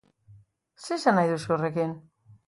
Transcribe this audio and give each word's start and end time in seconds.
Zer 0.85 0.95
esan 1.01 1.15
nahi 1.19 1.29
duzu 1.33 1.53
horrekin? 1.57 1.93